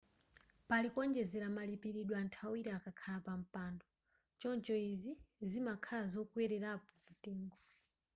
[0.67, 3.85] pali kuonjezera malipilidwe anthu awili akakhala pa mpando
[4.41, 5.11] choncho izi
[5.51, 7.55] zimakhala zokwelerapo mtengo